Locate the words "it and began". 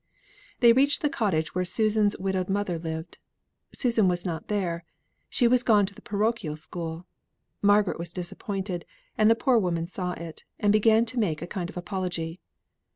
10.13-11.05